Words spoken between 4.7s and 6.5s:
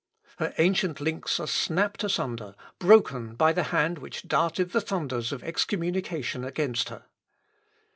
the thunders of excommunication